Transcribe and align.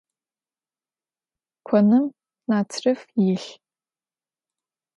Konım 1.67 2.05
natrıf 2.47 3.01
yilh. 3.17 3.47